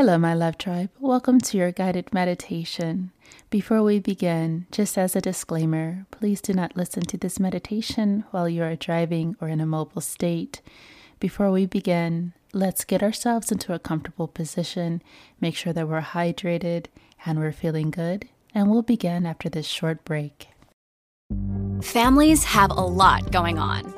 [0.00, 0.90] Hello, my love tribe.
[1.00, 3.10] Welcome to your guided meditation.
[3.50, 8.48] Before we begin, just as a disclaimer, please do not listen to this meditation while
[8.48, 10.62] you are driving or in a mobile state.
[11.18, 15.02] Before we begin, let's get ourselves into a comfortable position,
[15.40, 16.86] make sure that we're hydrated
[17.26, 20.46] and we're feeling good, and we'll begin after this short break.
[21.82, 23.97] Families have a lot going on.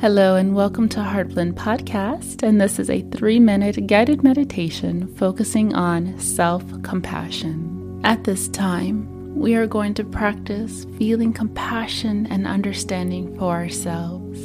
[0.00, 2.44] Hello, and welcome to Heartblend Podcast.
[2.44, 8.00] And this is a three minute guided meditation focusing on self compassion.
[8.04, 14.38] At this time, we are going to practice feeling compassion and understanding for ourselves.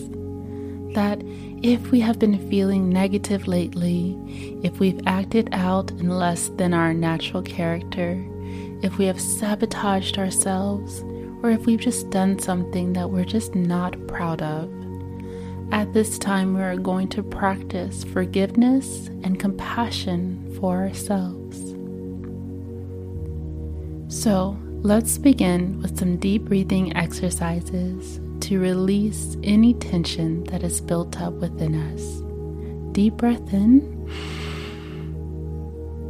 [0.95, 1.21] That
[1.61, 4.17] if we have been feeling negative lately,
[4.63, 8.25] if we've acted out in less than our natural character,
[8.81, 11.03] if we have sabotaged ourselves,
[11.43, 14.67] or if we've just done something that we're just not proud of,
[15.71, 21.57] at this time, we are going to practice forgiveness and compassion for ourselves.
[24.13, 31.19] So, let's begin with some deep breathing exercises to release any tension that is built
[31.21, 32.21] up within us.
[32.93, 33.81] Deep breath in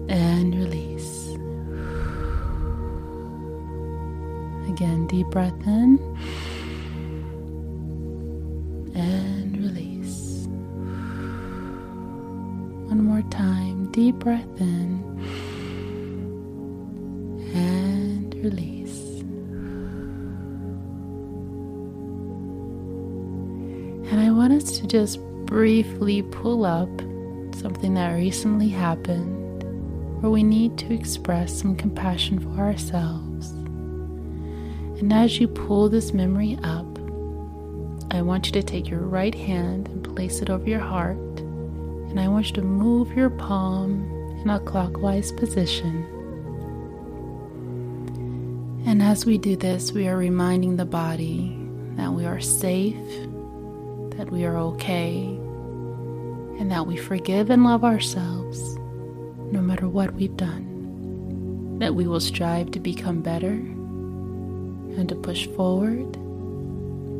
[0.09, 1.27] and release.
[4.69, 5.99] Again, deep breath in
[8.95, 9.42] and
[13.23, 13.91] more time.
[13.91, 15.03] Deep breath in
[17.53, 19.21] and release.
[24.11, 26.89] And I want us to just briefly pull up
[27.55, 29.63] something that recently happened
[30.21, 33.51] where we need to express some compassion for ourselves.
[34.99, 36.85] And as you pull this memory up,
[38.11, 41.32] I want you to take your right hand and place it over your heart
[42.13, 44.07] and I want you to move your palm
[44.43, 46.03] in a clockwise position.
[48.85, 51.57] And as we do this, we are reminding the body
[51.95, 52.95] that we are safe,
[54.15, 55.23] that we are okay,
[56.59, 58.77] and that we forgive and love ourselves
[59.51, 61.79] no matter what we've done.
[61.79, 66.11] That we will strive to become better and to push forward,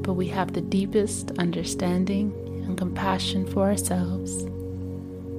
[0.04, 2.32] but we have the deepest understanding
[2.64, 4.46] and compassion for ourselves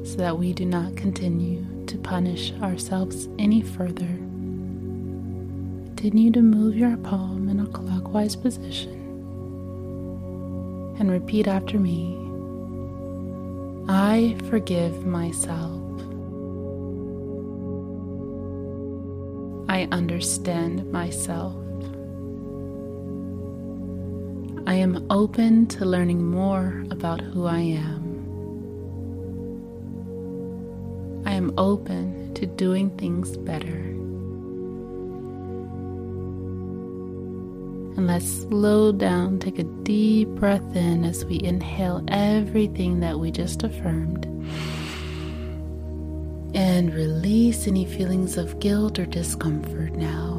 [0.05, 4.19] so that we do not continue to punish ourselves any further.
[5.97, 9.01] Continue to move your palm in a clockwise position
[10.99, 12.21] and repeat after me
[13.87, 15.83] I forgive myself.
[19.69, 21.55] I understand myself.
[24.67, 28.14] I am open to learning more about who I am.
[31.27, 33.95] I am open to doing things better.
[37.97, 43.31] And let's slow down, take a deep breath in as we inhale everything that we
[43.31, 44.27] just affirmed.
[46.55, 50.34] And release any feelings of guilt or discomfort now.